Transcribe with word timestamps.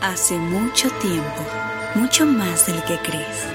Hace 0.00 0.38
mucho 0.38 0.90
tiempo, 1.02 1.44
mucho 1.96 2.24
más 2.24 2.66
del 2.66 2.80
que 2.84 2.98
crees, 3.00 3.48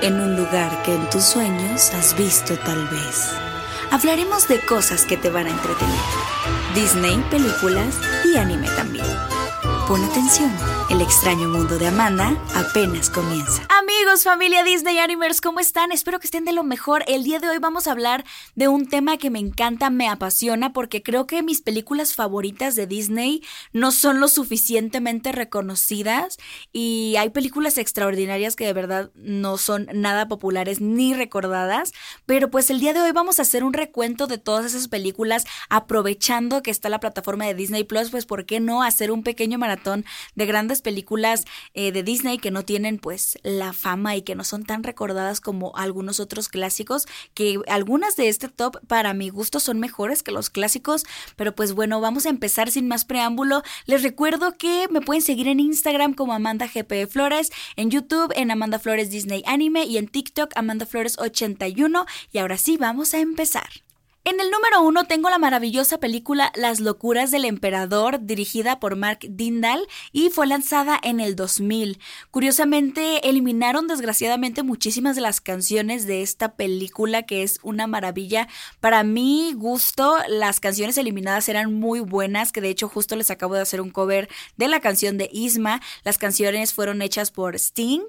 en 0.00 0.18
un 0.18 0.34
lugar 0.34 0.82
que 0.82 0.94
en 0.94 1.10
tus 1.10 1.24
sueños 1.24 1.92
has 1.92 2.16
visto 2.16 2.56
tal 2.56 2.88
vez. 2.88 3.30
Hablaremos 3.90 4.48
de 4.48 4.60
cosas 4.60 5.04
que 5.04 5.18
te 5.18 5.28
van 5.28 5.46
a 5.46 5.50
entretener. 5.50 6.00
Disney, 6.74 7.22
películas 7.30 7.98
y 8.24 8.38
anime 8.38 8.66
también. 8.76 9.04
Pon 9.86 10.02
atención, 10.02 10.50
el 10.90 11.00
extraño 11.02 11.48
mundo 11.48 11.78
de 11.78 11.86
Amanda 11.86 12.36
apenas 12.56 13.10
comienza. 13.10 13.62
Amigos, 13.78 14.24
familia 14.24 14.64
Disney 14.64 14.98
Animers, 14.98 15.40
¿cómo 15.40 15.60
están? 15.60 15.92
Espero 15.92 16.18
que 16.18 16.26
estén 16.26 16.44
de 16.44 16.52
lo 16.52 16.64
mejor. 16.64 17.04
El 17.06 17.22
día 17.22 17.38
de 17.38 17.48
hoy 17.48 17.58
vamos 17.58 17.86
a 17.86 17.92
hablar 17.92 18.24
de 18.56 18.66
un 18.66 18.88
tema 18.88 19.16
que 19.16 19.30
me 19.30 19.38
encanta, 19.38 19.88
me 19.88 20.08
apasiona, 20.08 20.72
porque 20.72 21.02
creo 21.02 21.28
que 21.28 21.44
mis 21.44 21.62
películas 21.62 22.14
favoritas 22.14 22.74
de 22.74 22.88
Disney 22.88 23.40
no 23.72 23.92
son 23.92 24.18
lo 24.18 24.26
suficientemente 24.26 25.30
reconocidas 25.30 26.38
y 26.72 27.14
hay 27.18 27.30
películas 27.30 27.78
extraordinarias 27.78 28.56
que 28.56 28.66
de 28.66 28.72
verdad 28.72 29.12
no 29.14 29.58
son 29.58 29.88
nada 29.92 30.26
populares 30.26 30.80
ni 30.80 31.14
recordadas, 31.14 31.92
pero 32.26 32.50
pues 32.50 32.68
el 32.68 32.80
día 32.80 32.94
de 32.94 33.00
hoy 33.00 33.12
vamos 33.12 33.38
a 33.38 33.42
hacer 33.42 33.62
un 33.62 33.74
recuento 33.74 34.26
de 34.26 34.38
todas 34.38 34.66
esas 34.66 34.88
películas 34.88 35.46
aprovechando 35.68 36.62
que 36.62 36.72
está 36.72 36.88
la 36.88 36.98
plataforma 36.98 37.46
de 37.46 37.54
Disney 37.54 37.84
Plus, 37.84 38.10
pues 38.10 38.26
¿por 38.26 38.44
qué 38.44 38.58
no 38.58 38.82
hacer 38.82 39.12
un 39.12 39.22
pequeño 39.22 39.56
maratón 39.56 40.04
de 40.34 40.46
grandes 40.46 40.79
películas 40.80 41.44
eh, 41.74 41.92
de 41.92 42.02
Disney 42.02 42.38
que 42.38 42.50
no 42.50 42.64
tienen 42.64 42.98
pues 42.98 43.38
la 43.42 43.72
fama 43.72 44.16
y 44.16 44.22
que 44.22 44.34
no 44.34 44.44
son 44.44 44.64
tan 44.64 44.82
recordadas 44.82 45.40
como 45.40 45.76
algunos 45.76 46.20
otros 46.20 46.48
clásicos, 46.48 47.06
que 47.34 47.60
algunas 47.66 48.16
de 48.16 48.28
este 48.28 48.48
top 48.48 48.78
para 48.86 49.14
mi 49.14 49.28
gusto 49.28 49.60
son 49.60 49.80
mejores 49.80 50.22
que 50.22 50.32
los 50.32 50.50
clásicos, 50.50 51.04
pero 51.36 51.54
pues 51.54 51.72
bueno, 51.72 52.00
vamos 52.00 52.26
a 52.26 52.30
empezar 52.30 52.70
sin 52.70 52.88
más 52.88 53.04
preámbulo. 53.04 53.62
Les 53.86 54.02
recuerdo 54.02 54.56
que 54.56 54.88
me 54.90 55.00
pueden 55.00 55.22
seguir 55.22 55.48
en 55.48 55.60
Instagram 55.60 56.14
como 56.14 56.32
Amanda 56.32 56.68
GP 56.72 57.06
Flores, 57.08 57.50
en 57.76 57.90
YouTube 57.90 58.32
en 58.36 58.50
Amanda 58.50 58.78
Flores 58.78 59.10
Disney 59.10 59.42
Anime 59.46 59.84
y 59.84 59.98
en 59.98 60.08
TikTok 60.08 60.52
Amanda 60.56 60.86
Flores 60.86 61.18
81 61.18 62.06
y 62.32 62.38
ahora 62.38 62.56
sí 62.56 62.76
vamos 62.76 63.14
a 63.14 63.18
empezar. 63.18 63.68
En 64.30 64.38
el 64.38 64.52
número 64.52 64.80
uno 64.82 65.06
tengo 65.06 65.28
la 65.28 65.40
maravillosa 65.40 65.98
película 65.98 66.52
Las 66.54 66.78
locuras 66.78 67.32
del 67.32 67.44
emperador, 67.44 68.24
dirigida 68.24 68.78
por 68.78 68.94
Mark 68.94 69.18
Dindal 69.28 69.88
y 70.12 70.30
fue 70.30 70.46
lanzada 70.46 71.00
en 71.02 71.18
el 71.18 71.34
2000. 71.34 71.98
Curiosamente, 72.30 73.28
eliminaron 73.28 73.88
desgraciadamente 73.88 74.62
muchísimas 74.62 75.16
de 75.16 75.22
las 75.22 75.40
canciones 75.40 76.06
de 76.06 76.22
esta 76.22 76.54
película 76.54 77.24
que 77.24 77.42
es 77.42 77.58
una 77.64 77.88
maravilla. 77.88 78.46
Para 78.78 79.02
mi 79.02 79.52
gusto, 79.52 80.18
las 80.28 80.60
canciones 80.60 80.96
eliminadas 80.96 81.48
eran 81.48 81.74
muy 81.74 81.98
buenas, 81.98 82.52
que 82.52 82.60
de 82.60 82.68
hecho 82.68 82.88
justo 82.88 83.16
les 83.16 83.32
acabo 83.32 83.54
de 83.54 83.62
hacer 83.62 83.80
un 83.80 83.90
cover 83.90 84.28
de 84.56 84.68
la 84.68 84.78
canción 84.78 85.18
de 85.18 85.28
Isma. 85.32 85.80
Las 86.04 86.18
canciones 86.18 86.72
fueron 86.72 87.02
hechas 87.02 87.32
por 87.32 87.56
Sting 87.56 88.02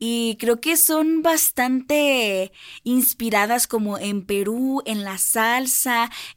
y 0.00 0.38
creo 0.40 0.60
que 0.60 0.76
son 0.76 1.22
bastante 1.22 2.50
inspiradas 2.82 3.68
como 3.68 3.96
en 3.96 4.26
Perú, 4.26 4.82
en 4.84 5.04
la 5.04 5.18
sal 5.18 5.67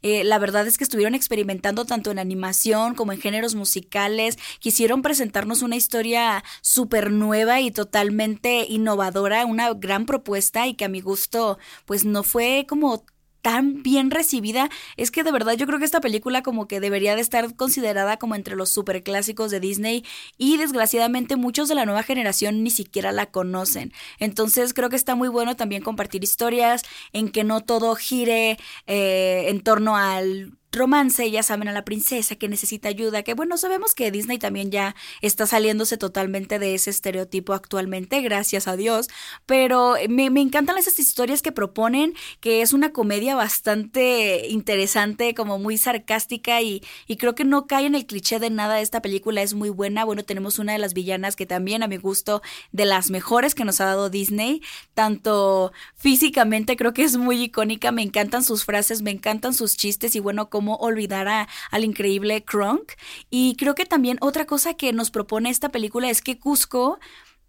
eh, 0.02 0.24
la 0.24 0.38
verdad 0.38 0.66
es 0.66 0.78
que 0.78 0.84
estuvieron 0.84 1.14
experimentando 1.14 1.84
tanto 1.84 2.10
en 2.10 2.18
animación 2.18 2.94
como 2.94 3.12
en 3.12 3.20
géneros 3.20 3.54
musicales. 3.54 4.38
Quisieron 4.60 5.02
presentarnos 5.02 5.62
una 5.62 5.76
historia 5.76 6.44
súper 6.60 7.10
nueva 7.10 7.60
y 7.60 7.70
totalmente 7.70 8.66
innovadora, 8.68 9.46
una 9.46 9.72
gran 9.74 10.06
propuesta 10.06 10.66
y 10.66 10.74
que 10.74 10.84
a 10.84 10.88
mi 10.88 11.00
gusto 11.00 11.58
pues 11.86 12.04
no 12.04 12.22
fue 12.22 12.66
como 12.68 13.04
tan 13.42 13.82
bien 13.82 14.10
recibida. 14.10 14.70
Es 14.96 15.10
que 15.10 15.24
de 15.24 15.32
verdad 15.32 15.54
yo 15.54 15.66
creo 15.66 15.78
que 15.78 15.84
esta 15.84 16.00
película 16.00 16.42
como 16.42 16.66
que 16.68 16.80
debería 16.80 17.14
de 17.14 17.20
estar 17.20 17.54
considerada 17.56 18.16
como 18.16 18.34
entre 18.34 18.56
los 18.56 18.70
super 18.70 19.02
clásicos 19.02 19.50
de 19.50 19.60
Disney 19.60 20.04
y 20.38 20.56
desgraciadamente 20.56 21.36
muchos 21.36 21.68
de 21.68 21.74
la 21.74 21.84
nueva 21.84 22.02
generación 22.02 22.62
ni 22.62 22.70
siquiera 22.70 23.12
la 23.12 23.26
conocen. 23.26 23.92
Entonces 24.18 24.72
creo 24.72 24.88
que 24.88 24.96
está 24.96 25.14
muy 25.14 25.28
bueno 25.28 25.56
también 25.56 25.82
compartir 25.82 26.24
historias 26.24 26.82
en 27.12 27.28
que 27.30 27.44
no 27.44 27.60
todo 27.60 27.94
gire 27.96 28.58
eh, 28.86 29.46
en 29.48 29.60
torno 29.60 29.96
al 29.96 30.52
romance, 30.72 31.30
ya 31.30 31.42
saben 31.42 31.68
a 31.68 31.72
la 31.72 31.84
princesa 31.84 32.36
que 32.36 32.48
necesita 32.48 32.88
ayuda, 32.88 33.22
que 33.22 33.34
bueno, 33.34 33.58
sabemos 33.58 33.94
que 33.94 34.10
Disney 34.10 34.38
también 34.38 34.70
ya 34.70 34.96
está 35.20 35.46
saliéndose 35.46 35.98
totalmente 35.98 36.58
de 36.58 36.74
ese 36.74 36.90
estereotipo 36.90 37.52
actualmente, 37.52 38.20
gracias 38.22 38.66
a 38.66 38.76
Dios, 38.76 39.08
pero 39.46 39.96
me, 40.08 40.30
me 40.30 40.40
encantan 40.40 40.78
esas 40.78 40.98
historias 40.98 41.42
que 41.42 41.52
proponen, 41.52 42.14
que 42.40 42.62
es 42.62 42.72
una 42.72 42.92
comedia 42.92 43.36
bastante 43.36 44.48
interesante, 44.48 45.34
como 45.34 45.58
muy 45.58 45.76
sarcástica 45.76 46.62
y, 46.62 46.82
y 47.06 47.16
creo 47.16 47.34
que 47.34 47.44
no 47.44 47.66
cae 47.66 47.86
en 47.86 47.94
el 47.94 48.06
cliché 48.06 48.38
de 48.38 48.50
nada, 48.50 48.80
esta 48.80 49.02
película 49.02 49.42
es 49.42 49.54
muy 49.54 49.68
buena, 49.68 50.04
bueno, 50.04 50.24
tenemos 50.24 50.58
una 50.58 50.72
de 50.72 50.78
las 50.78 50.94
villanas 50.94 51.36
que 51.36 51.46
también 51.46 51.82
a 51.82 51.88
mi 51.88 51.98
gusto 51.98 52.40
de 52.72 52.86
las 52.86 53.10
mejores 53.10 53.54
que 53.54 53.64
nos 53.64 53.80
ha 53.80 53.84
dado 53.84 54.08
Disney, 54.08 54.62
tanto 54.94 55.72
físicamente 55.94 56.76
creo 56.76 56.94
que 56.94 57.04
es 57.04 57.16
muy 57.16 57.42
icónica, 57.42 57.92
me 57.92 58.02
encantan 58.02 58.42
sus 58.42 58.64
frases, 58.64 59.02
me 59.02 59.10
encantan 59.10 59.52
sus 59.52 59.76
chistes 59.76 60.16
y 60.16 60.20
bueno, 60.20 60.48
como 60.48 60.61
cómo 60.62 60.76
olvidar 60.76 61.26
a, 61.26 61.48
al 61.72 61.82
increíble 61.82 62.44
Kronk. 62.44 62.92
Y 63.30 63.56
creo 63.56 63.74
que 63.74 63.84
también 63.84 64.18
otra 64.20 64.46
cosa 64.46 64.74
que 64.74 64.92
nos 64.92 65.10
propone 65.10 65.50
esta 65.50 65.70
película 65.70 66.08
es 66.08 66.22
que 66.22 66.38
Cusco 66.38 67.00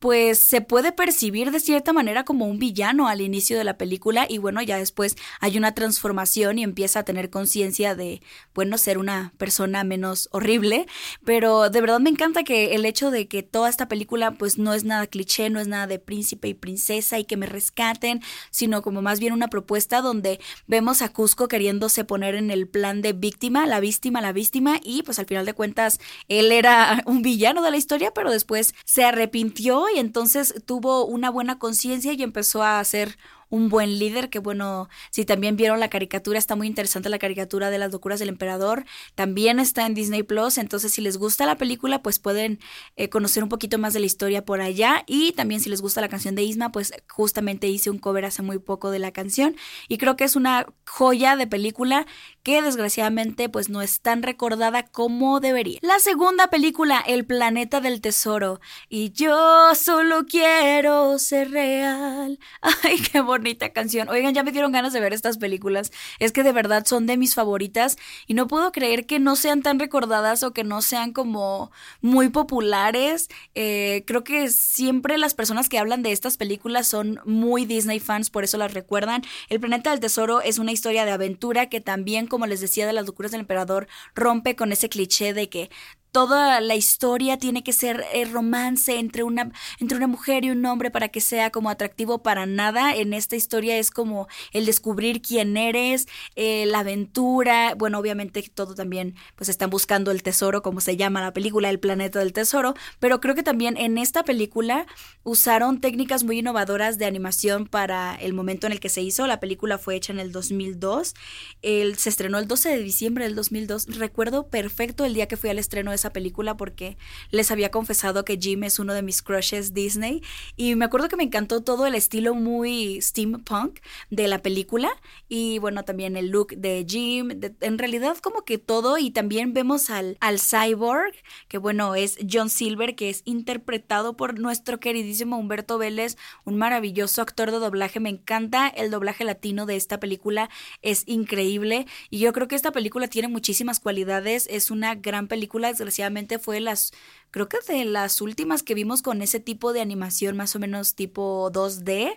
pues 0.04 0.38
se 0.38 0.60
puede 0.60 0.92
percibir 0.92 1.50
de 1.52 1.62
cierta 1.62 1.94
manera 1.94 2.26
como 2.26 2.46
un 2.46 2.60
villano 2.60 3.08
al 3.08 3.22
inicio 3.22 3.58
de 3.58 3.64
la 3.64 3.78
película 3.78 4.26
y 4.28 4.38
bueno, 4.38 4.62
ya 4.62 4.78
después 4.78 5.16
hay 5.40 5.58
una 5.58 5.76
transformación 5.76 6.60
y 6.60 6.64
empieza 6.64 7.00
a 7.00 7.04
tener 7.06 7.30
conciencia 7.30 7.96
de, 7.96 8.22
bueno, 8.54 8.78
ser 8.78 8.98
una 8.98 9.32
persona 9.38 9.86
menos 9.86 10.28
horrible, 10.34 10.88
pero 11.24 11.70
de 11.70 11.80
verdad 11.80 12.02
me 12.02 12.10
encanta 12.10 12.44
que 12.44 12.76
el 12.76 12.84
hecho 12.84 13.12
de 13.12 13.30
que 13.30 13.44
toda 13.44 13.70
esta 13.70 13.88
película 13.88 14.32
pues 14.32 14.58
no 14.58 14.74
es 14.74 14.84
nada 14.84 15.08
cliché, 15.08 15.50
no 15.50 15.62
es 15.62 15.70
nada 15.70 15.88
de 15.88 16.00
príncipe 16.00 16.50
y 16.50 16.54
princesa 16.54 17.18
y 17.18 17.24
que 17.24 17.38
me 17.38 17.46
rescaten, 17.46 18.22
sino 18.52 18.82
como 18.82 19.02
más 19.02 19.22
bien 19.22 19.32
una 19.32 19.48
propuesta 19.48 20.02
donde 20.02 20.42
vemos 20.68 21.02
a 21.02 21.14
Cusco 21.14 21.48
queriéndose 21.48 22.04
poner 22.04 22.36
en 22.36 22.52
el 22.52 22.68
plan 22.68 23.02
de 23.02 23.14
víctima, 23.14 23.66
la 23.68 23.80
víctima, 23.80 24.20
la 24.20 24.34
víctima 24.34 24.82
y 24.84 25.04
pues 25.04 25.18
al 25.18 25.28
final 25.28 25.46
de 25.46 25.54
cuentas 25.54 26.02
él 26.28 26.52
era 26.52 27.02
un 27.06 27.22
villano 27.22 27.62
de 27.62 27.72
la 27.72 27.78
historia, 27.78 28.12
pero 28.14 28.32
después 28.32 28.76
se 28.84 29.06
arrepintió 29.06 29.93
y 29.96 30.00
entonces 30.00 30.54
tuvo 30.66 31.06
una 31.06 31.30
buena 31.30 31.60
conciencia 31.60 32.14
y 32.14 32.24
empezó 32.24 32.64
a 32.64 32.80
hacer 32.80 33.18
un 33.54 33.70
buen 33.70 34.00
líder, 34.00 34.32
que 34.32 34.40
bueno, 34.40 34.90
si 35.12 35.26
también 35.26 35.56
vieron 35.56 35.80
la 35.80 35.88
caricatura, 35.88 36.40
está 36.40 36.56
muy 36.56 36.66
interesante 36.66 37.10
la 37.10 37.20
caricatura 37.20 37.70
de 37.70 37.78
las 37.78 37.92
locuras 37.92 38.20
del 38.20 38.30
emperador, 38.30 38.84
también 39.14 39.60
está 39.60 39.86
en 39.86 39.94
Disney 39.94 40.24
Plus, 40.24 40.58
entonces 40.58 40.92
si 40.92 41.02
les 41.02 41.18
gusta 41.18 41.46
la 41.46 41.56
película, 41.56 42.02
pues 42.02 42.18
pueden 42.18 42.60
eh, 42.96 43.10
conocer 43.10 43.44
un 43.44 43.50
poquito 43.50 43.78
más 43.78 43.94
de 43.94 44.00
la 44.00 44.08
historia 44.08 44.44
por 44.44 44.60
allá 44.60 45.04
y 45.06 45.34
también 45.34 45.62
si 45.62 45.70
les 45.70 45.84
gusta 45.84 46.02
la 46.02 46.10
canción 46.10 46.34
de 46.34 46.42
Isma, 46.42 46.72
pues 46.72 46.94
justamente 47.08 47.68
hice 47.68 47.92
un 47.92 48.00
cover 48.00 48.26
hace 48.26 48.42
muy 48.42 48.58
poco 48.58 48.90
de 48.90 48.98
la 48.98 49.12
canción 49.12 49.56
y 49.88 50.00
creo 50.00 50.18
que 50.18 50.24
es 50.24 50.36
una 50.36 50.66
joya 50.88 51.36
de 51.36 51.46
película 51.46 52.08
que 52.44 52.62
desgraciadamente 52.62 53.50
pues 53.50 53.70
no 53.70 53.82
es 53.82 54.02
tan 54.02 54.22
recordada 54.22 54.84
como 54.84 55.40
debería. 55.40 55.80
La 55.82 56.00
segunda 56.00 56.48
película, 56.48 57.04
El 57.06 57.26
planeta 57.26 57.82
del 57.82 58.02
tesoro, 58.02 58.60
y 58.90 59.12
yo 59.12 59.74
solo 59.76 60.26
quiero 60.26 61.18
ser 61.20 61.52
real. 61.52 62.40
Ay, 62.84 63.00
qué 63.00 63.22
bonita 63.22 63.70
canción. 63.70 64.10
Oigan, 64.10 64.34
ya 64.34 64.44
me 64.44 64.52
dieron 64.52 64.72
ganas 64.72 64.94
de 64.94 65.00
ver 65.00 65.14
estas 65.14 65.38
películas. 65.38 65.92
Es 66.20 66.32
que 66.32 66.44
de 66.44 66.52
verdad 66.52 66.86
son 66.86 67.06
de 67.06 67.18
mis 67.18 67.36
favoritas 67.36 67.98
y 68.28 68.34
no 68.34 68.48
puedo 68.48 68.72
creer 68.72 69.06
que 69.06 69.20
no 69.20 69.36
sean 69.36 69.62
tan 69.62 69.80
recordadas 69.80 70.44
o 70.44 70.52
que 70.52 70.64
no 70.64 70.82
sean 70.82 71.14
como 71.14 71.72
muy 72.02 72.30
populares. 72.30 73.30
Eh, 73.56 74.04
creo 74.06 74.24
que 74.24 74.50
siempre 74.50 75.18
las 75.18 75.34
personas 75.34 75.70
que 75.70 75.80
hablan 75.80 76.04
de 76.04 76.12
estas 76.12 76.38
películas 76.38 76.88
son 76.88 77.20
muy 77.26 77.66
Disney 77.66 78.00
fans, 78.00 78.30
por 78.30 78.44
eso 78.44 78.58
las 78.58 78.74
recuerdan. 78.74 79.24
El 79.50 79.60
planeta 79.60 79.92
del 79.92 80.00
tesoro 80.00 80.42
es 80.42 80.60
una 80.60 80.72
historia 80.72 81.06
de 81.06 81.12
aventura 81.12 81.70
que 81.70 81.82
también, 81.82 82.28
como 82.34 82.48
les 82.48 82.62
decía, 82.62 82.88
de 82.88 82.94
las 82.94 83.06
locuras 83.06 83.32
del 83.32 83.42
emperador, 83.42 83.88
rompe 84.16 84.56
con 84.56 84.72
ese 84.72 84.90
cliché 84.90 85.36
de 85.36 85.50
que 85.50 85.70
toda 86.14 86.62
la 86.62 86.76
historia 86.76 87.38
tiene 87.38 87.64
que 87.64 87.74
ser 87.74 88.06
eh, 88.14 88.24
romance 88.26 89.00
entre 89.00 89.24
una, 89.24 89.52
entre 89.80 89.98
una 89.98 90.06
mujer 90.06 90.46
y 90.46 90.52
un 90.52 90.64
hombre 90.66 90.92
para 90.92 91.10
que 91.10 91.20
sea 91.20 91.50
como 91.50 91.72
atractivo 91.72 92.22
para 92.22 92.46
nada. 92.46 92.96
En 92.96 93.14
esta 93.14 93.36
historia 93.36 93.78
es 93.80 93.90
como 93.90 94.28
el 94.52 94.68
descubrir 94.68 95.24
quién 95.24 95.58
eres, 95.58 96.08
eh, 96.36 96.66
la 96.68 96.80
aventura. 96.80 97.74
Bueno, 97.76 97.98
obviamente 97.98 98.44
todo 98.54 98.76
también, 98.76 99.16
pues 99.36 99.50
están 99.50 99.72
buscando 99.72 100.12
el 100.12 100.22
tesoro, 100.22 100.62
como 100.62 100.82
se 100.82 100.96
llama 100.98 101.20
la 101.20 101.34
película, 101.34 101.72
el 101.72 101.80
planeta 101.80 102.20
del 102.20 102.32
tesoro. 102.32 102.76
Pero 103.00 103.20
creo 103.20 103.34
que 103.34 103.44
también 103.44 103.76
en 103.76 103.98
esta 103.98 104.24
película 104.24 104.86
usaron 105.24 105.82
técnicas 105.82 106.24
muy 106.24 106.40
innovadoras 106.40 107.00
de 107.00 107.06
animación 107.06 107.66
para 107.66 108.14
el 108.16 108.34
momento 108.34 108.68
en 108.68 108.74
el 108.74 108.80
que 108.80 108.90
se 108.90 109.02
hizo. 109.02 109.26
La 109.26 109.40
película 109.40 109.80
fue 109.80 109.96
hecha 109.96 110.14
en 110.14 110.20
el 110.20 110.32
2002. 110.32 111.16
El, 111.64 111.98
se 111.98 112.10
estrenó 112.10 112.38
el 112.38 112.48
12 112.48 112.70
de 112.70 112.78
diciembre 112.84 113.24
del 113.24 113.34
2002. 113.34 113.88
Recuerdo 113.98 114.48
perfecto 114.48 115.06
el 115.06 115.16
día 115.16 115.28
que 115.28 115.38
fui 115.38 115.50
al 115.50 115.58
estreno 115.58 115.90
de 115.90 116.03
esa 116.04 116.12
película 116.12 116.58
porque 116.58 116.98
les 117.32 117.50
había 117.50 117.72
confesado 117.72 118.26
que 118.26 118.38
Jim 118.38 118.64
es 118.66 118.78
uno 118.78 118.94
de 118.94 119.02
mis 119.02 119.22
crushes 119.22 119.74
Disney. 119.74 120.22
Y 120.58 120.76
me 120.76 120.84
acuerdo 120.84 121.08
que 121.08 121.16
me 121.16 121.24
encantó 121.24 121.64
todo 121.64 121.86
el 121.86 121.96
estilo 121.96 122.36
muy 122.36 123.02
steampunk 123.02 123.80
de 124.10 124.28
la 124.28 124.40
película 124.40 124.90
y 125.30 125.60
bueno, 125.60 125.84
también 125.84 126.18
el 126.18 126.28
look 126.28 126.56
de 126.58 126.86
Jim, 126.88 127.30
en 127.62 127.78
realidad 127.78 128.18
como 128.18 128.44
que 128.44 128.58
todo. 128.58 128.98
Y 128.98 129.12
también 129.12 129.54
vemos 129.54 129.90
al, 129.90 130.18
al 130.20 130.40
cyborg, 130.40 131.14
que 131.48 131.58
bueno, 131.58 131.96
es 131.96 132.18
John 132.30 132.50
Silver, 132.50 132.96
que 132.96 133.10
es 133.10 133.22
interpretado 133.24 134.18
por 134.18 134.38
nuestro 134.38 134.82
queridísimo 134.82 135.38
Humberto 135.38 135.78
Vélez, 135.78 136.18
un 136.44 136.58
maravilloso 136.58 137.22
actor 137.22 137.52
de 137.52 137.60
doblaje, 137.60 138.02
me 138.02 138.10
encanta 138.10 138.68
el 138.68 138.92
doblaje 138.92 139.24
latino 139.24 139.66
de 139.66 139.78
esta 139.78 140.00
película, 140.00 140.50
es 140.82 141.04
increíble. 141.08 141.86
Y 142.10 142.20
yo 142.20 142.34
creo 142.34 142.50
que 142.50 142.56
esta 142.56 142.72
película 142.72 143.08
tiene 143.08 143.30
muchísimas 143.30 143.80
cualidades, 143.80 144.48
es 144.52 144.70
una 144.70 144.96
gran 144.96 145.28
película, 145.28 145.74
desgraciadamente 145.94 146.40
fue 146.40 146.60
las 146.60 146.92
creo 147.30 147.50
que 147.50 147.58
de 147.68 147.86
las 147.86 148.22
últimas 148.22 148.64
que 148.64 148.74
vimos 148.74 149.02
con 149.02 149.22
ese 149.22 149.40
tipo 149.40 149.74
de 149.74 149.82
animación 149.82 150.38
más 150.38 150.56
o 150.56 150.60
menos 150.60 150.96
tipo 150.96 151.52
2D, 151.52 152.16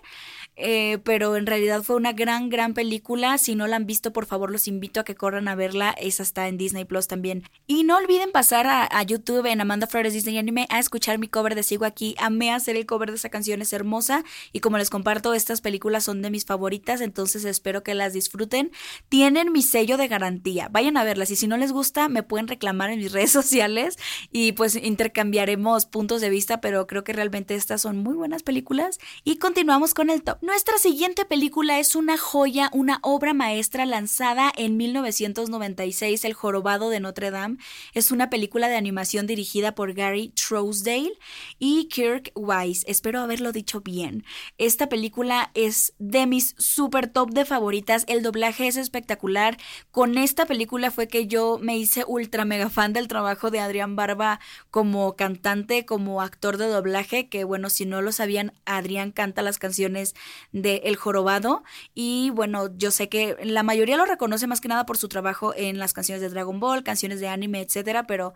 eh, 0.57 0.97
pero 1.03 1.35
en 1.35 1.45
realidad 1.45 1.83
fue 1.83 1.95
una 1.95 2.13
gran, 2.13 2.49
gran 2.49 2.73
película. 2.73 3.37
Si 3.37 3.53
no 3.53 3.67
la 3.67 3.75
han 3.75 3.85
visto, 3.85 4.11
por 4.11 4.25
favor 4.25 4.51
los 4.51 4.67
invito 4.67 4.99
a 4.99 5.03
que 5.03 5.15
corran 5.15 5.47
a 5.47 5.55
verla. 5.55 5.91
Esa 5.91 6.23
está 6.23 6.47
en 6.47 6.57
Disney 6.57 6.83
Plus 6.83 7.07
también. 7.07 7.43
Y 7.67 7.83
no 7.83 7.95
olviden 7.95 8.31
pasar 8.31 8.65
a, 8.67 9.03
YouTube 9.03 9.45
en 9.45 9.61
Amanda 9.61 9.87
Flores 9.87 10.13
Disney 10.13 10.37
Anime 10.37 10.65
a 10.69 10.79
escuchar 10.79 11.19
mi 11.19 11.27
cover 11.27 11.55
de 11.55 11.63
Sigo 11.63 11.85
aquí. 11.85 12.15
Amé 12.17 12.51
hacer 12.51 12.75
el 12.75 12.85
cover 12.85 13.11
de 13.11 13.15
esa 13.15 13.29
canción, 13.29 13.61
es 13.61 13.71
hermosa. 13.71 14.23
Y 14.51 14.59
como 14.59 14.77
les 14.77 14.89
comparto, 14.89 15.33
estas 15.33 15.61
películas 15.61 16.03
son 16.03 16.21
de 16.21 16.31
mis 16.31 16.45
favoritas, 16.45 16.99
entonces 17.01 17.45
espero 17.45 17.83
que 17.83 17.93
las 17.93 18.13
disfruten. 18.13 18.71
Tienen 19.07 19.51
mi 19.51 19.61
sello 19.61 19.97
de 19.97 20.07
garantía. 20.07 20.67
Vayan 20.69 20.97
a 20.97 21.03
verlas 21.03 21.29
y 21.31 21.35
si 21.35 21.47
no 21.47 21.57
les 21.57 21.71
gusta, 21.71 22.09
me 22.09 22.23
pueden 22.23 22.47
reclamar 22.47 22.89
en 22.89 22.99
mis 22.99 23.11
redes 23.13 23.31
sociales 23.31 23.97
y 24.31 24.53
pues 24.53 24.77
cambiaremos 25.13 25.85
puntos 25.85 26.21
de 26.21 26.29
vista, 26.29 26.59
pero 26.59 26.87
creo 26.87 27.03
que 27.03 27.13
realmente 27.13 27.55
estas 27.55 27.81
son 27.81 27.97
muy 27.97 28.15
buenas 28.15 28.43
películas. 28.43 28.99
Y 29.23 29.37
continuamos 29.37 29.93
con 29.93 30.09
el 30.09 30.23
top. 30.23 30.39
Nuestra 30.47 30.77
siguiente 30.77 31.25
película 31.25 31.77
es 31.77 31.93
una 31.93 32.17
joya, 32.17 32.69
una 32.71 32.99
obra 33.03 33.33
maestra 33.33 33.85
lanzada 33.85 34.49
en 34.55 34.77
1996, 34.77 36.23
El 36.23 36.33
Jorobado 36.33 36.89
de 36.89 37.01
Notre 37.01 37.31
Dame. 37.31 37.57
Es 37.93 38.11
una 38.13 38.29
película 38.29 38.69
de 38.69 38.77
animación 38.77 39.27
dirigida 39.27 39.75
por 39.75 39.91
Gary 39.91 40.29
Trousdale 40.29 41.19
y 41.59 41.89
Kirk 41.89 42.31
Wise. 42.33 42.85
Espero 42.89 43.19
haberlo 43.19 43.51
dicho 43.51 43.81
bien. 43.81 44.23
Esta 44.57 44.87
película 44.87 45.51
es 45.53 45.93
de 45.99 46.25
mis 46.27 46.55
super 46.57 47.09
top 47.09 47.31
de 47.31 47.43
favoritas. 47.43 48.05
El 48.07 48.23
doblaje 48.23 48.67
es 48.67 48.77
espectacular. 48.77 49.57
Con 49.91 50.17
esta 50.17 50.45
película 50.45 50.91
fue 50.91 51.09
que 51.09 51.27
yo 51.27 51.59
me 51.61 51.77
hice 51.77 52.05
ultra 52.07 52.45
mega 52.45 52.69
fan 52.69 52.93
del 52.93 53.09
trabajo 53.09 53.51
de 53.51 53.59
Adrián 53.59 53.97
Barba 53.97 54.39
como 54.71 55.17
cantante, 55.17 55.85
como 55.85 56.21
actor 56.21 56.55
de 56.55 56.67
doblaje, 56.67 57.27
que 57.27 57.43
bueno, 57.43 57.69
si 57.69 57.85
no 57.85 58.01
lo 58.01 58.13
sabían, 58.13 58.53
Adrián 58.63 59.11
canta 59.11 59.41
las 59.41 59.59
canciones 59.59 60.15
de 60.51 60.81
El 60.85 60.95
Jorobado. 60.95 61.63
Y 61.93 62.29
bueno, 62.31 62.69
yo 62.77 62.91
sé 62.91 63.09
que 63.09 63.37
la 63.43 63.63
mayoría 63.63 63.97
lo 63.97 64.05
reconoce 64.05 64.47
más 64.47 64.61
que 64.61 64.67
nada 64.67 64.85
por 64.85 64.97
su 64.97 65.07
trabajo 65.07 65.53
en 65.55 65.79
las 65.79 65.93
canciones 65.93 66.21
de 66.21 66.29
Dragon 66.29 66.59
Ball, 66.59 66.83
canciones 66.83 67.19
de 67.19 67.27
anime, 67.27 67.61
etcétera, 67.61 68.07
pero 68.07 68.33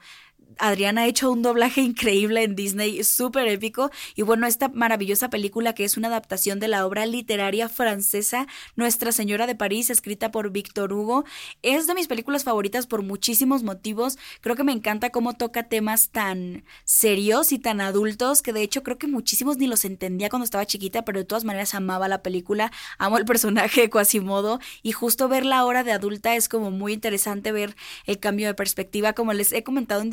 Adrián 0.61 0.99
ha 0.99 1.07
hecho 1.07 1.31
un 1.31 1.41
doblaje 1.41 1.81
increíble 1.81 2.43
en 2.43 2.55
Disney, 2.55 3.03
súper 3.03 3.47
épico. 3.47 3.89
Y 4.15 4.21
bueno, 4.21 4.45
esta 4.45 4.69
maravillosa 4.69 5.29
película 5.31 5.73
que 5.73 5.83
es 5.83 5.97
una 5.97 6.07
adaptación 6.07 6.59
de 6.59 6.67
la 6.67 6.85
obra 6.85 7.07
literaria 7.07 7.67
francesa 7.67 8.45
Nuestra 8.75 9.11
Señora 9.11 9.47
de 9.47 9.55
París, 9.55 9.89
escrita 9.89 10.31
por 10.31 10.51
Víctor 10.51 10.93
Hugo, 10.93 11.25
es 11.63 11.87
de 11.87 11.95
mis 11.95 12.07
películas 12.07 12.43
favoritas 12.43 12.85
por 12.85 13.01
muchísimos 13.01 13.63
motivos. 13.63 14.19
Creo 14.41 14.55
que 14.55 14.63
me 14.63 14.71
encanta 14.71 15.09
cómo 15.09 15.33
toca 15.33 15.63
temas 15.63 16.09
tan 16.09 16.63
serios 16.83 17.51
y 17.51 17.57
tan 17.57 17.81
adultos 17.81 18.43
que 18.43 18.53
de 18.53 18.61
hecho 18.61 18.83
creo 18.83 18.99
que 18.99 19.07
muchísimos 19.07 19.57
ni 19.57 19.65
los 19.65 19.83
entendía 19.83 20.29
cuando 20.29 20.45
estaba 20.45 20.67
chiquita, 20.67 21.03
pero 21.03 21.19
de 21.19 21.25
todas 21.25 21.43
maneras 21.43 21.73
amaba 21.73 22.07
la 22.07 22.21
película, 22.21 22.71
amo 22.99 23.17
el 23.17 23.25
personaje 23.25 23.81
de 23.81 23.89
Quasimodo 23.91 24.59
y 24.83 24.91
justo 24.91 25.27
verla 25.27 25.57
ahora 25.57 25.83
de 25.83 25.91
adulta 25.91 26.35
es 26.35 26.47
como 26.47 26.69
muy 26.69 26.93
interesante 26.93 27.51
ver 27.51 27.75
el 28.05 28.19
cambio 28.19 28.45
de 28.45 28.53
perspectiva, 28.53 29.13
como 29.13 29.33
les 29.33 29.51
he 29.53 29.63
comentado 29.63 30.01
en 30.01 30.11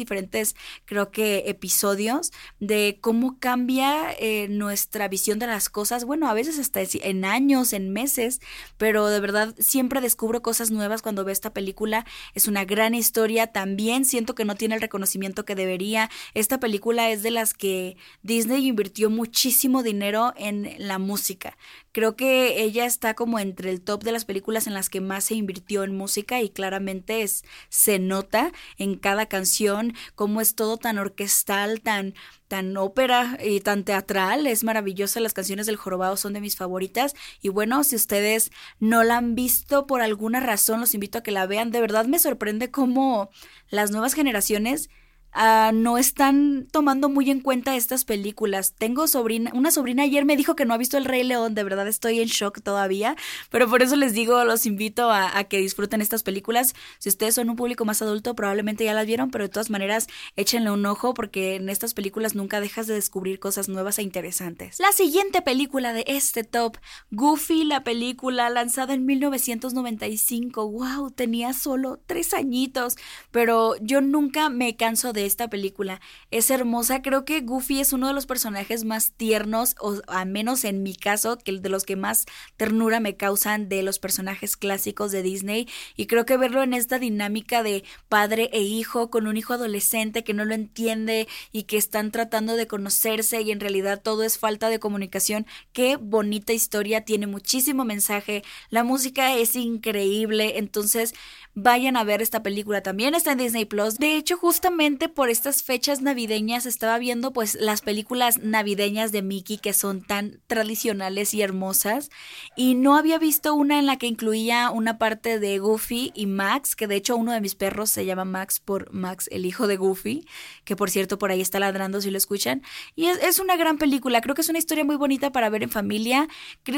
creo 0.85 1.11
que, 1.11 1.45
episodios 1.47 2.33
de 2.61 2.99
cómo 3.01 3.39
cambia 3.39 4.13
eh, 4.19 4.49
nuestra 4.49 5.09
visión 5.09 5.39
de 5.39 5.47
las 5.47 5.69
cosas, 5.69 6.05
bueno, 6.05 6.29
a 6.29 6.35
veces 6.35 6.59
hasta 6.59 6.81
en 7.03 7.25
años, 7.25 7.73
en 7.73 7.93
meses, 7.93 8.41
pero 8.77 9.09
de 9.09 9.21
verdad 9.21 9.55
siempre 9.59 10.01
descubro 10.01 10.43
cosas 10.43 10.71
nuevas 10.71 11.03
cuando 11.03 11.25
veo 11.25 11.33
esta 11.33 11.53
película. 11.53 12.07
Es 12.35 12.49
una 12.49 12.65
gran 12.65 12.95
historia, 12.95 13.49
también 13.49 14.05
siento 14.05 14.35
que 14.35 14.45
no 14.45 14.55
tiene 14.55 14.77
el 14.77 14.81
reconocimiento 14.81 15.45
que 15.45 15.55
debería. 15.55 16.11
Esta 16.35 16.61
película 16.61 17.11
es 17.11 17.23
de 17.23 17.31
las 17.31 17.55
que 17.55 17.97
Disney 18.23 18.67
invirtió 18.67 19.11
muchísimo 19.11 19.83
dinero 19.83 20.33
en 20.37 20.75
la 20.79 20.99
música. 20.99 21.57
Creo 21.93 22.17
que 22.17 22.63
ella 22.63 22.85
está 22.87 23.15
como 23.15 23.39
entre 23.39 23.71
el 23.71 23.81
top 23.81 24.05
de 24.05 24.13
las 24.13 24.25
películas 24.25 24.67
en 24.67 24.75
las 24.75 24.89
que 24.89 25.01
más 25.01 25.25
se 25.25 25.35
invirtió 25.35 25.83
en 25.83 25.97
música 25.97 26.41
y 26.41 26.51
claramente 26.51 27.23
es, 27.23 27.45
se 27.69 27.99
nota 27.99 28.53
en 28.77 28.97
cada 28.97 29.27
canción 29.27 29.95
cómo 30.15 30.41
es 30.41 30.55
todo 30.55 30.77
tan 30.77 30.99
orquestal, 30.99 31.81
tan, 31.81 32.15
tan 32.49 32.77
ópera 32.77 33.39
y 33.43 33.61
tan 33.61 33.85
teatral. 33.85 34.47
Es 34.47 34.65
maravillosa. 34.65 35.21
Las 35.21 35.35
canciones 35.35 35.67
del 35.67 35.77
jorobado 35.77 36.17
son 36.17 36.33
de 36.33 36.41
mis 36.41 36.57
favoritas. 36.57 37.15
Y 37.41 37.49
bueno, 37.49 37.85
si 37.85 37.97
ustedes 37.97 38.51
no 38.81 39.05
la 39.05 39.19
han 39.19 39.35
visto 39.35 39.87
por 39.87 40.01
alguna 40.03 40.41
razón, 40.41 40.81
los 40.81 40.95
invito 40.95 41.19
a 41.19 41.23
que 41.23 41.31
la 41.31 41.47
vean. 41.47 41.71
De 41.71 41.81
verdad 41.81 42.07
me 42.07 42.19
sorprende 42.19 42.71
cómo 42.71 43.31
las 43.71 43.91
nuevas 43.91 44.15
generaciones 44.15 44.91
Ah, 45.33 45.73
no 45.75 45.99
están 45.99 46.67
tomando 46.73 47.09
muy 47.09 47.31
en 47.31 47.41
cuenta 47.41 47.77
estas 47.77 48.05
películas. 48.05 48.75
Tengo 48.77 49.07
sobrina, 49.07 49.51
una 49.55 49.71
sobrina 49.71 50.05
ayer 50.05 50.25
me 50.25 50.37
dijo 50.37 50.57
que 50.57 50.65
no 50.65 50.73
ha 50.73 50.79
visto 50.79 50.97
El 50.97 51.05
Rey 51.05 51.23
León, 51.23 51.55
de 51.55 51.65
verdad 51.65 51.87
estoy 51.87 52.21
en 52.21 52.29
shock 52.29 52.63
todavía, 52.63 53.15
pero 53.51 53.69
por 53.69 53.83
eso 53.83 53.95
les 53.97 54.15
digo, 54.15 54.43
los 54.45 54.65
invito 54.65 55.11
a, 55.11 55.45
que 55.45 55.59
disfruten 55.59 56.01
estas 56.01 56.23
películas. 56.23 56.75
Si 56.99 57.09
ustedes 57.09 57.35
son 57.35 57.51
un 57.51 57.57
público 57.57 57.85
más 57.85 58.01
adulto, 58.01 58.35
probablemente 58.35 58.85
ya 58.85 58.95
las 58.95 59.07
vieron, 59.07 59.31
pero 59.31 59.45
de 59.45 59.51
todas 59.51 59.71
maneras 59.71 60.09
échenle 60.37 60.71
un 60.71 60.85
ojo 60.87 61.15
porque 61.15 61.57
en 61.57 61.69
estas 61.69 61.95
películas 61.95 62.35
nunca 62.35 62.61
dejas 62.61 62.87
de 62.87 62.95
descubrir 62.95 63.39
cosas 63.39 63.69
nuevas 63.69 63.99
e 63.99 64.03
interesantes. 64.03 64.79
La 64.81 64.93
siguiente 64.93 65.43
película 65.43 65.93
de 65.93 66.05
este 66.07 66.43
top, 66.43 66.79
Goofy, 67.11 67.65
la 67.65 67.85
película 67.85 68.49
lanzada 68.49 68.95
en 68.95 69.05
1995. 69.05 70.71
¡Wow! 70.71 71.11
Tenía 71.11 71.53
solo 71.53 72.01
tres 72.07 72.33
añitos, 72.33 72.97
pero 73.31 73.77
yo 73.81 74.01
nunca 74.01 74.49
me 74.49 74.77
canso 74.77 75.13
de 75.13 75.18
esta 75.27 75.49
película. 75.49 76.01
Es 76.31 76.51
hermosa, 76.51 77.03
creo 77.03 77.25
que 77.25 77.41
Goofy 77.41 77.81
es 77.81 77.93
uno 77.93 78.09
de 78.09 78.15
los 78.15 78.27
personajes 78.27 78.85
más 78.85 79.13
tiernos, 79.13 79.75
o 79.81 80.01
al 80.07 80.29
menos 80.29 80.65
en 80.65 80.83
mi 80.83 80.95
caso, 80.95 81.39
que 81.39 81.53
de 81.53 81.69
los 81.69 81.85
que 81.85 81.97
más 81.97 82.27
ternura 82.57 83.01
me 83.01 83.17
causan 83.17 83.69
de 83.69 83.83
los 83.83 83.99
personajes 83.99 84.57
clásicos 84.57 85.13
de 85.13 85.23
Disney. 85.23 85.69
Y 85.97 86.07
creo 86.07 86.27
que 86.27 86.37
verlo 86.37 86.63
en 86.63 86.75
esta 86.75 86.99
dinámica 86.99 87.63
de 87.63 87.85
padre 88.09 88.51
e 88.53 88.61
hijo, 88.61 89.11
con 89.11 89.27
un 89.27 89.37
hijo 89.37 89.55
adolescente 89.55 90.25
que 90.25 90.35
no 90.35 90.45
lo 90.45 90.55
entiende 90.55 91.29
y 91.53 91.65
que 91.65 91.77
están 91.77 92.11
tratando 92.11 92.57
de 92.57 92.67
conocerse 92.67 93.41
y 93.41 93.51
en 93.51 93.61
realidad 93.61 94.01
todo 94.03 94.23
es 94.23 94.39
falta 94.39 94.69
de 94.69 94.79
comunicación. 94.79 95.47
Qué 95.73 95.97
bonita 95.97 96.53
historia, 96.53 97.05
tiene 97.05 97.27
muchísimo 97.27 97.85
mensaje, 97.85 98.43
la 98.71 98.85
música 98.85 99.35
es 99.35 99.57
increíble, 99.57 100.59
entonces 100.59 101.15
vayan 101.55 101.97
a 101.97 102.05
ver 102.05 102.23
esta 102.23 102.43
película. 102.43 102.83
También 102.83 103.15
está 103.15 103.33
en 103.33 103.39
Disney 103.39 103.65
Plus. 103.65 103.99
De 103.99 104.17
hecho, 104.17 104.37
justamente 104.37 105.08
por 105.09 105.31
estas 105.31 105.63
fechas 105.63 106.01
navideñas 106.03 106.67
estaba 106.67 106.99
viendo 106.99 107.33
pues 107.33 107.57
las 107.61 107.81
películas 107.81 108.39
navideñas 108.39 109.13
de 109.13 109.23
Mickey 109.23 109.59
que 109.59 109.73
son 109.73 110.03
tan 110.03 110.41
tradicionales 110.47 111.35
y 111.35 111.43
hermosas. 111.43 112.11
Y 112.57 112.75
no 112.75 112.97
había 112.97 113.19
visto 113.19 113.55
una 113.55 113.79
en 113.79 113.87
la 113.87 113.97
que 113.97 114.07
incluía 114.07 114.71
una 114.71 114.99
parte 114.99 115.39
de 115.39 115.59
Goofy 115.59 116.13
y 116.15 116.27
Max, 116.27 116.77
que 116.77 116.87
de 116.87 116.97
hecho 116.97 117.17
uno 117.17 117.33
de 117.33 117.41
mis 117.41 117.55
perros 117.55 117.91
se 117.91 118.05
llama 118.05 118.25
Max 118.25 118.61
por 118.61 118.93
Max, 118.93 119.29
el 119.33 119.47
hijo 119.47 119.67
de 119.67 119.77
Goofy, 119.77 120.27
que 120.65 120.77
por 120.77 120.91
cierto 120.91 121.19
por 121.19 121.31
ahí 121.31 121.41
está 121.41 121.59
ladrando 121.59 122.01
si 122.01 122.11
lo 122.11 122.19
escuchan. 122.19 122.63
Y 122.95 123.07
es, 123.07 123.19
es 123.23 123.39
una 123.39 123.57
gran 123.57 123.79
película, 123.79 124.21
creo 124.21 124.35
que 124.35 124.43
es 124.43 124.49
una 124.49 124.59
historia 124.59 124.85
muy 124.85 124.97
bonita 124.97 125.33
para 125.33 125.51
ver 125.51 125.63
en 125.63 125.71
familia. 125.71 126.29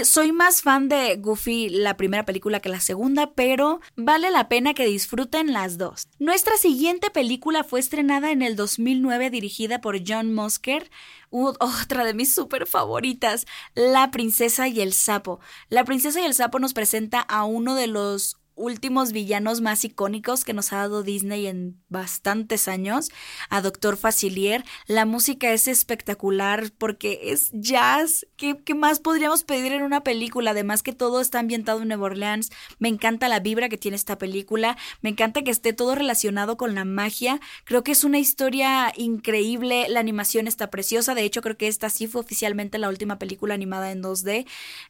Soy 0.05 0.33
más 0.33 0.63
fan 0.63 0.89
de 0.89 1.17
Goofy 1.17 1.69
la 1.69 1.97
primera 1.97 2.25
película 2.25 2.61
que 2.61 2.69
la 2.69 2.81
segunda, 2.81 3.33
pero 3.33 3.81
vale 3.97 4.31
la 4.31 4.49
pena 4.49 4.75
que 4.75 4.87
disfruten 4.87 5.53
las 5.53 5.79
dos. 5.79 6.09
Nuestra 6.19 6.57
siguiente 6.57 7.11
película 7.11 7.65
fue 7.65 7.81
estrenada 7.81 8.20
en 8.29 8.43
el 8.43 8.57
2009 8.57 9.31
dirigida 9.31 9.81
por 9.81 10.01
John 10.07 10.35
Musker, 10.35 10.91
otra 11.31 12.05
de 12.05 12.15
mis 12.15 12.35
súper 12.35 12.67
favoritas, 12.67 13.47
La 13.75 14.11
princesa 14.11 14.69
y 14.69 14.81
el 14.81 14.93
sapo. 14.93 15.41
La 15.69 15.85
princesa 15.85 16.21
y 16.21 16.25
el 16.25 16.35
sapo 16.35 16.59
nos 16.59 16.75
presenta 16.75 17.21
a 17.21 17.45
uno 17.45 17.75
de 17.75 17.87
los 17.87 18.40
últimos 18.61 19.13
villanos 19.13 19.61
más 19.61 19.85
icónicos 19.85 20.45
que 20.45 20.53
nos 20.53 20.73
ha 20.73 20.77
dado 20.77 21.03
Disney 21.03 21.47
en 21.47 21.83
bastantes 21.89 22.69
años, 22.69 23.11
a 23.49 23.63
Doctor 23.63 23.97
Facilier. 23.97 24.65
La 24.87 25.07
música 25.07 25.53
es 25.53 25.67
espectacular 25.67 26.71
porque 26.77 27.21
es 27.25 27.51
jazz. 27.53 28.27
¿Qué, 28.37 28.59
¿Qué, 28.63 28.75
más 28.75 29.01
podríamos 29.01 29.45
pedir 29.45 29.73
en 29.73 29.83
una 29.83 30.03
película? 30.03 30.51
Además 30.53 30.83
que 30.83 30.93
todo 30.93 31.21
está 31.21 31.39
ambientado 31.39 31.83
en 31.83 31.89
Nueva 31.89 32.07
Orleans. 32.07 32.51
Me 32.79 32.89
encanta 32.89 33.29
la 33.29 33.41
vibra 33.41 33.69
que 33.69 33.79
tiene 33.79 33.97
esta 33.97 34.19
película. 34.19 34.77
Me 35.01 35.11
encanta 35.11 35.43
que 35.43 35.51
esté 35.51 35.73
todo 35.73 35.95
relacionado 35.95 36.57
con 36.57 36.75
la 36.75 36.85
magia. 36.85 37.41
Creo 37.65 37.83
que 37.83 37.93
es 37.93 38.05
una 38.05 38.19
historia 38.19 38.93
increíble. 38.97 39.87
La 39.89 40.01
animación 40.01 40.47
está 40.47 40.71
preciosa. 40.71 41.15
De 41.15 41.23
hecho, 41.23 41.41
creo 41.41 41.57
que 41.57 41.69
esta 41.69 41.89
sí 41.89 42.07
fue 42.07 42.21
oficialmente 42.21 42.79
la 42.79 42.89
última 42.89 43.19
película 43.19 43.55
animada 43.55 43.91
en 43.91 44.03
2D, 44.03 44.47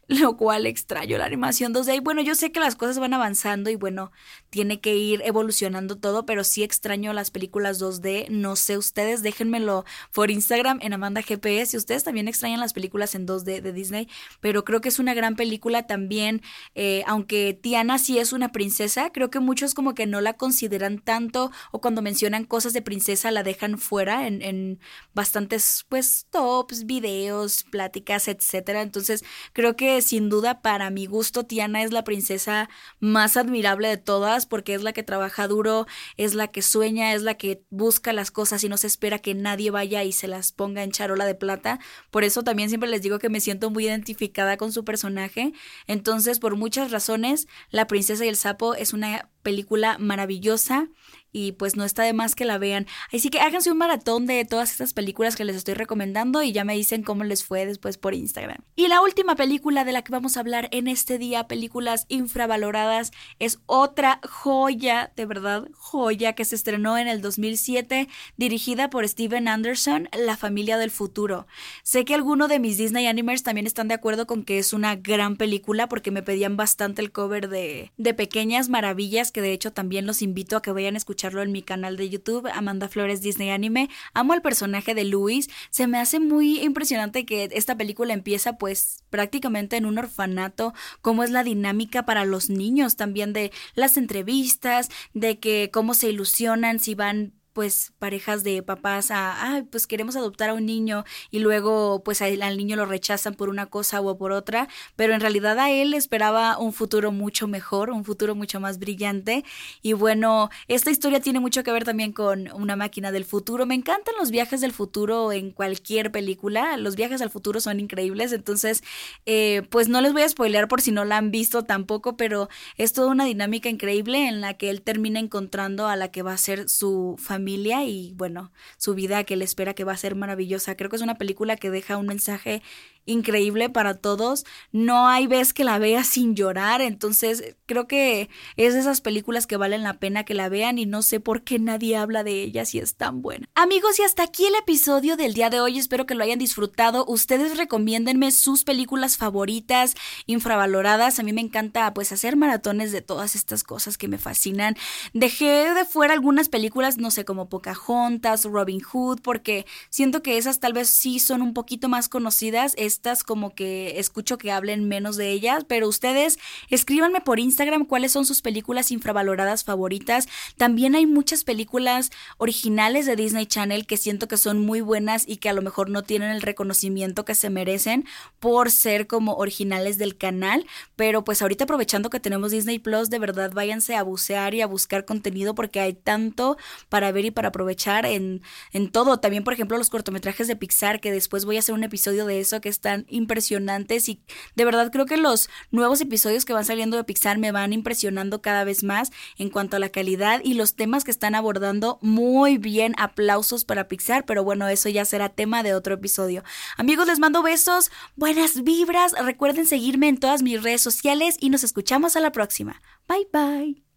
lo 0.08 0.36
cual 0.36 0.66
extraño 0.66 1.18
la 1.18 1.26
animación 1.26 1.72
2D. 1.72 1.96
Y 1.96 2.00
bueno, 2.00 2.20
yo 2.22 2.34
sé 2.34 2.52
que 2.52 2.60
las 2.60 2.76
cosas 2.76 2.98
van 2.98 3.14
avanzando 3.14 3.59
y 3.68 3.76
bueno, 3.76 4.12
tiene 4.48 4.80
que 4.80 4.96
ir 4.96 5.20
evolucionando 5.24 5.98
todo, 5.98 6.24
pero 6.24 6.44
sí 6.44 6.62
extraño 6.62 7.12
las 7.12 7.30
películas 7.30 7.82
2D. 7.82 8.28
No 8.30 8.56
sé 8.56 8.78
ustedes, 8.78 9.22
déjenmelo 9.22 9.84
por 10.12 10.30
Instagram 10.30 10.78
en 10.80 10.94
Amanda 10.94 11.20
GPS 11.20 11.66
si 11.66 11.76
ustedes 11.76 12.04
también 12.04 12.28
extrañan 12.28 12.60
las 12.60 12.72
películas 12.72 13.14
en 13.14 13.26
2D 13.26 13.60
de 13.60 13.72
Disney, 13.72 14.08
pero 14.40 14.64
creo 14.64 14.80
que 14.80 14.88
es 14.88 14.98
una 14.98 15.14
gran 15.14 15.36
película 15.36 15.86
también, 15.86 16.42
eh, 16.74 17.02
aunque 17.06 17.58
Tiana 17.60 17.98
sí 17.98 18.18
es 18.18 18.32
una 18.32 18.52
princesa, 18.52 19.10
creo 19.10 19.30
que 19.30 19.40
muchos 19.40 19.74
como 19.74 19.94
que 19.94 20.06
no 20.06 20.20
la 20.20 20.34
consideran 20.34 20.98
tanto 20.98 21.50
o 21.72 21.80
cuando 21.80 22.02
mencionan 22.02 22.44
cosas 22.44 22.72
de 22.72 22.82
princesa 22.82 23.30
la 23.30 23.42
dejan 23.42 23.78
fuera 23.78 24.26
en, 24.26 24.42
en 24.42 24.80
bastantes 25.14 25.86
pues 25.88 26.26
tops, 26.30 26.86
videos, 26.86 27.64
pláticas, 27.64 28.28
etcétera. 28.28 28.82
Entonces 28.82 29.24
creo 29.52 29.76
que 29.76 30.02
sin 30.02 30.28
duda 30.28 30.62
para 30.62 30.90
mi 30.90 31.06
gusto 31.06 31.44
Tiana 31.44 31.82
es 31.82 31.92
la 31.92 32.04
princesa 32.04 32.68
más 32.98 33.36
admirable 33.36 33.49
de 33.50 33.96
todas 33.96 34.46
porque 34.46 34.74
es 34.74 34.82
la 34.82 34.92
que 34.92 35.02
trabaja 35.02 35.48
duro, 35.48 35.86
es 36.16 36.34
la 36.34 36.48
que 36.48 36.62
sueña, 36.62 37.14
es 37.14 37.22
la 37.22 37.34
que 37.34 37.62
busca 37.70 38.12
las 38.12 38.30
cosas 38.30 38.62
y 38.64 38.68
no 38.68 38.76
se 38.76 38.86
espera 38.86 39.18
que 39.18 39.34
nadie 39.34 39.70
vaya 39.70 40.04
y 40.04 40.12
se 40.12 40.28
las 40.28 40.52
ponga 40.52 40.82
en 40.82 40.92
charola 40.92 41.26
de 41.26 41.34
plata. 41.34 41.80
Por 42.10 42.24
eso 42.24 42.42
también 42.42 42.68
siempre 42.68 42.88
les 42.88 43.02
digo 43.02 43.18
que 43.18 43.28
me 43.28 43.40
siento 43.40 43.70
muy 43.70 43.86
identificada 43.86 44.56
con 44.56 44.72
su 44.72 44.84
personaje. 44.84 45.52
Entonces, 45.86 46.38
por 46.38 46.56
muchas 46.56 46.90
razones, 46.90 47.48
La 47.70 47.86
princesa 47.86 48.24
y 48.24 48.28
el 48.28 48.36
sapo 48.36 48.74
es 48.74 48.92
una 48.92 49.28
película 49.42 49.96
maravillosa 49.98 50.88
y 51.32 51.52
pues 51.52 51.76
no 51.76 51.84
está 51.84 52.02
de 52.02 52.12
más 52.12 52.34
que 52.34 52.44
la 52.44 52.58
vean. 52.58 52.86
Así 53.12 53.30
que 53.30 53.40
háganse 53.40 53.70
un 53.70 53.78
maratón 53.78 54.26
de 54.26 54.44
todas 54.44 54.70
estas 54.70 54.92
películas 54.92 55.36
que 55.36 55.44
les 55.44 55.56
estoy 55.56 55.74
recomendando 55.74 56.42
y 56.42 56.52
ya 56.52 56.64
me 56.64 56.74
dicen 56.74 57.02
cómo 57.02 57.24
les 57.24 57.44
fue 57.44 57.66
después 57.66 57.98
por 57.98 58.14
Instagram. 58.14 58.58
Y 58.76 58.88
la 58.88 59.00
última 59.00 59.36
película 59.36 59.84
de 59.84 59.92
la 59.92 60.02
que 60.02 60.12
vamos 60.12 60.36
a 60.36 60.40
hablar 60.40 60.68
en 60.72 60.88
este 60.88 61.18
día, 61.18 61.46
películas 61.46 62.06
infravaloradas, 62.08 63.12
es 63.38 63.60
otra 63.66 64.20
joya, 64.28 65.12
de 65.16 65.26
verdad, 65.26 65.68
joya 65.74 66.34
que 66.34 66.44
se 66.44 66.54
estrenó 66.54 66.98
en 66.98 67.08
el 67.08 67.20
2007, 67.20 68.08
dirigida 68.36 68.90
por 68.90 69.06
Steven 69.06 69.48
Anderson, 69.48 70.08
La 70.12 70.36
familia 70.36 70.78
del 70.78 70.90
futuro. 70.90 71.46
Sé 71.82 72.04
que 72.04 72.14
algunos 72.14 72.48
de 72.48 72.58
mis 72.58 72.78
Disney 72.78 73.06
Animers 73.06 73.42
también 73.42 73.66
están 73.66 73.88
de 73.88 73.94
acuerdo 73.94 74.26
con 74.26 74.44
que 74.44 74.58
es 74.58 74.72
una 74.72 74.96
gran 74.96 75.36
película 75.36 75.88
porque 75.88 76.10
me 76.10 76.22
pedían 76.22 76.56
bastante 76.56 77.02
el 77.02 77.12
cover 77.12 77.48
de, 77.48 77.92
de 77.96 78.14
Pequeñas 78.14 78.68
Maravillas, 78.68 79.32
que 79.32 79.42
de 79.42 79.52
hecho 79.52 79.72
también 79.72 80.06
los 80.06 80.22
invito 80.22 80.56
a 80.56 80.62
que 80.62 80.72
vayan 80.72 80.94
a 80.94 80.98
escuchar 80.98 81.19
en 81.22 81.52
mi 81.52 81.62
canal 81.62 81.98
de 81.98 82.08
YouTube, 82.08 82.48
Amanda 82.52 82.88
Flores 82.88 83.20
Disney 83.20 83.50
Anime. 83.50 83.90
Amo 84.14 84.32
al 84.32 84.40
personaje 84.40 84.94
de 84.94 85.04
Luis. 85.04 85.50
Se 85.70 85.86
me 85.86 85.98
hace 85.98 86.18
muy 86.18 86.60
impresionante 86.60 87.26
que 87.26 87.50
esta 87.52 87.76
película 87.76 88.14
empieza 88.14 88.56
pues 88.56 89.04
prácticamente 89.10 89.76
en 89.76 89.84
un 89.84 89.98
orfanato, 89.98 90.72
cómo 91.02 91.22
es 91.22 91.30
la 91.30 91.44
dinámica 91.44 92.06
para 92.06 92.24
los 92.24 92.48
niños 92.48 92.96
también 92.96 93.34
de 93.34 93.52
las 93.74 93.98
entrevistas, 93.98 94.88
de 95.12 95.38
que 95.38 95.70
cómo 95.70 95.92
se 95.92 96.08
ilusionan 96.08 96.80
si 96.80 96.94
van 96.94 97.34
pues 97.52 97.92
parejas 97.98 98.44
de 98.44 98.62
papás 98.62 99.10
a, 99.10 99.54
ay, 99.54 99.62
pues 99.62 99.86
queremos 99.86 100.16
adoptar 100.16 100.50
a 100.50 100.54
un 100.54 100.66
niño 100.66 101.04
y 101.30 101.40
luego 101.40 102.02
pues 102.04 102.22
al 102.22 102.56
niño 102.56 102.76
lo 102.76 102.86
rechazan 102.86 103.34
por 103.34 103.48
una 103.48 103.66
cosa 103.66 104.00
o 104.00 104.16
por 104.16 104.32
otra, 104.32 104.68
pero 104.96 105.14
en 105.14 105.20
realidad 105.20 105.58
a 105.58 105.70
él 105.70 105.94
esperaba 105.94 106.58
un 106.58 106.72
futuro 106.72 107.12
mucho 107.12 107.48
mejor, 107.48 107.90
un 107.90 108.04
futuro 108.04 108.34
mucho 108.34 108.60
más 108.60 108.78
brillante 108.78 109.44
y 109.82 109.94
bueno, 109.94 110.50
esta 110.68 110.90
historia 110.90 111.20
tiene 111.20 111.40
mucho 111.40 111.62
que 111.64 111.72
ver 111.72 111.84
también 111.84 112.12
con 112.12 112.50
una 112.52 112.76
máquina 112.76 113.10
del 113.10 113.24
futuro. 113.24 113.66
Me 113.66 113.74
encantan 113.74 114.14
los 114.18 114.30
viajes 114.30 114.60
del 114.60 114.72
futuro 114.72 115.32
en 115.32 115.50
cualquier 115.50 116.12
película, 116.12 116.76
los 116.76 116.96
viajes 116.96 117.20
al 117.20 117.30
futuro 117.30 117.60
son 117.60 117.80
increíbles, 117.80 118.32
entonces 118.32 118.82
eh, 119.26 119.62
pues 119.70 119.88
no 119.88 120.00
les 120.00 120.12
voy 120.12 120.22
a 120.22 120.28
spoilear 120.28 120.68
por 120.68 120.80
si 120.80 120.92
no 120.92 121.04
la 121.04 121.16
han 121.16 121.30
visto 121.30 121.64
tampoco, 121.64 122.16
pero 122.16 122.48
es 122.76 122.92
toda 122.92 123.08
una 123.08 123.24
dinámica 123.24 123.68
increíble 123.68 124.28
en 124.28 124.40
la 124.40 124.54
que 124.54 124.70
él 124.70 124.82
termina 124.82 125.18
encontrando 125.18 125.88
a 125.88 125.96
la 125.96 126.10
que 126.10 126.22
va 126.22 126.32
a 126.32 126.38
ser 126.38 126.68
su 126.68 127.16
familia 127.18 127.39
familia 127.40 127.84
y 127.84 128.12
bueno, 128.16 128.52
su 128.76 128.94
vida 128.94 129.24
que 129.24 129.34
le 129.34 129.46
espera 129.46 129.72
que 129.72 129.84
va 129.84 129.92
a 129.92 129.96
ser 129.96 130.14
maravillosa. 130.14 130.76
Creo 130.76 130.90
que 130.90 130.96
es 130.96 131.02
una 131.02 131.16
película 131.16 131.56
que 131.56 131.70
deja 131.70 131.96
un 131.96 132.06
mensaje 132.06 132.60
increíble 133.06 133.70
para 133.70 133.94
todos. 133.94 134.44
No 134.72 135.08
hay 135.08 135.26
vez 135.26 135.54
que 135.54 135.64
la 135.64 135.78
vea 135.78 136.04
sin 136.04 136.34
llorar, 136.34 136.82
entonces 136.82 137.56
creo 137.64 137.86
que 137.86 138.28
es 138.56 138.74
de 138.74 138.80
esas 138.80 139.00
películas 139.00 139.46
que 139.46 139.56
valen 139.56 139.82
la 139.82 139.94
pena 139.94 140.24
que 140.24 140.34
la 140.34 140.50
vean 140.50 140.78
y 140.78 140.84
no 140.84 141.00
sé 141.00 141.18
por 141.18 141.42
qué 141.42 141.58
nadie 141.58 141.96
habla 141.96 142.24
de 142.24 142.42
ellas 142.42 142.74
y 142.74 142.78
es 142.78 142.94
tan 142.96 143.22
buena. 143.22 143.48
Amigos, 143.54 143.98
y 143.98 144.02
hasta 144.02 144.22
aquí 144.22 144.44
el 144.44 144.54
episodio 144.54 145.16
del 145.16 145.32
día 145.32 145.48
de 145.48 145.60
hoy. 145.60 145.78
Espero 145.78 146.04
que 146.04 146.14
lo 146.14 146.24
hayan 146.24 146.38
disfrutado. 146.38 147.06
Ustedes 147.06 147.56
recomiéndenme 147.56 148.30
sus 148.32 148.64
películas 148.64 149.16
favoritas, 149.16 149.94
infravaloradas. 150.26 151.18
A 151.18 151.22
mí 151.22 151.32
me 151.32 151.40
encanta 151.40 151.92
pues 151.94 152.12
hacer 152.12 152.36
maratones 152.36 152.92
de 152.92 153.00
todas 153.00 153.34
estas 153.34 153.64
cosas 153.64 153.96
que 153.96 154.08
me 154.08 154.18
fascinan. 154.18 154.76
Dejé 155.14 155.72
de 155.74 155.84
fuera 155.86 156.12
algunas 156.12 156.48
películas, 156.48 156.98
no 156.98 157.10
sé, 157.10 157.24
como 157.30 157.48
Pocahontas, 157.48 158.44
Robin 158.44 158.80
Hood, 158.80 159.20
porque 159.22 159.64
siento 159.88 160.20
que 160.20 160.36
esas 160.36 160.58
tal 160.58 160.72
vez 160.72 160.90
sí 160.90 161.20
son 161.20 161.42
un 161.42 161.54
poquito 161.54 161.88
más 161.88 162.08
conocidas 162.08 162.74
estas 162.76 163.22
como 163.22 163.54
que 163.54 164.00
escucho 164.00 164.36
que 164.36 164.50
hablen 164.50 164.88
menos 164.88 165.16
de 165.16 165.30
ellas, 165.30 165.64
pero 165.68 165.86
ustedes 165.86 166.40
escríbanme 166.70 167.20
por 167.20 167.38
Instagram 167.38 167.84
cuáles 167.84 168.10
son 168.10 168.26
sus 168.26 168.42
películas 168.42 168.90
infravaloradas 168.90 169.62
favoritas. 169.62 170.26
También 170.56 170.96
hay 170.96 171.06
muchas 171.06 171.44
películas 171.44 172.10
originales 172.36 173.06
de 173.06 173.14
Disney 173.14 173.46
Channel 173.46 173.86
que 173.86 173.96
siento 173.96 174.26
que 174.26 174.36
son 174.36 174.58
muy 174.58 174.80
buenas 174.80 175.22
y 175.28 175.36
que 175.36 175.50
a 175.50 175.52
lo 175.52 175.62
mejor 175.62 175.88
no 175.88 176.02
tienen 176.02 176.30
el 176.30 176.42
reconocimiento 176.42 177.24
que 177.24 177.36
se 177.36 177.48
merecen 177.48 178.06
por 178.40 178.72
ser 178.72 179.06
como 179.06 179.34
originales 179.34 179.98
del 179.98 180.16
canal, 180.16 180.66
pero 180.96 181.22
pues 181.22 181.42
ahorita 181.42 181.62
aprovechando 181.62 182.10
que 182.10 182.18
tenemos 182.18 182.50
Disney 182.50 182.80
Plus, 182.80 183.08
de 183.08 183.20
verdad 183.20 183.52
váyanse 183.54 183.94
a 183.94 184.02
bucear 184.02 184.52
y 184.54 184.62
a 184.62 184.66
buscar 184.66 185.04
contenido 185.04 185.54
porque 185.54 185.78
hay 185.78 185.92
tanto 185.92 186.56
para 186.88 187.12
ver 187.12 187.19
y 187.24 187.30
para 187.30 187.48
aprovechar 187.48 188.04
en, 188.04 188.42
en 188.72 188.90
todo. 188.90 189.20
También, 189.20 189.44
por 189.44 189.52
ejemplo, 189.52 189.78
los 189.78 189.90
cortometrajes 189.90 190.48
de 190.48 190.56
Pixar, 190.56 191.00
que 191.00 191.12
después 191.12 191.44
voy 191.44 191.56
a 191.56 191.60
hacer 191.60 191.74
un 191.74 191.84
episodio 191.84 192.26
de 192.26 192.40
eso 192.40 192.60
que 192.60 192.68
es 192.68 192.80
están 192.80 193.04
impresionantes 193.10 194.08
y 194.08 194.22
de 194.56 194.64
verdad 194.64 194.90
creo 194.90 195.04
que 195.04 195.18
los 195.18 195.50
nuevos 195.70 196.00
episodios 196.00 196.46
que 196.46 196.54
van 196.54 196.64
saliendo 196.64 196.96
de 196.96 197.04
Pixar 197.04 197.36
me 197.36 197.52
van 197.52 197.74
impresionando 197.74 198.40
cada 198.40 198.64
vez 198.64 198.82
más 198.82 199.10
en 199.36 199.50
cuanto 199.50 199.76
a 199.76 199.80
la 199.80 199.90
calidad 199.90 200.40
y 200.42 200.54
los 200.54 200.76
temas 200.76 201.04
que 201.04 201.10
están 201.10 201.34
abordando 201.34 201.98
muy 202.00 202.56
bien. 202.56 202.94
Aplausos 202.96 203.66
para 203.66 203.86
Pixar, 203.86 204.24
pero 204.24 204.44
bueno, 204.44 204.66
eso 204.68 204.88
ya 204.88 205.04
será 205.04 205.28
tema 205.28 205.62
de 205.62 205.74
otro 205.74 205.94
episodio. 205.94 206.42
Amigos, 206.78 207.06
les 207.06 207.18
mando 207.18 207.42
besos, 207.42 207.90
buenas 208.16 208.62
vibras, 208.62 209.12
recuerden 209.12 209.66
seguirme 209.66 210.08
en 210.08 210.18
todas 210.18 210.40
mis 210.42 210.62
redes 210.62 210.80
sociales 210.80 211.36
y 211.38 211.50
nos 211.50 211.64
escuchamos 211.64 212.16
a 212.16 212.20
la 212.20 212.32
próxima. 212.32 212.80
Bye 213.06 213.28
bye. 213.30 213.89